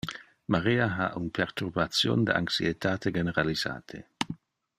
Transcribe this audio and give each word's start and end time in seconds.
Maria 0.53 0.87
ha 0.95 1.09
un 1.19 1.27
perturbation 1.39 2.25
de 2.31 2.37
anxietate 2.41 3.15
generalisate. 3.19 4.05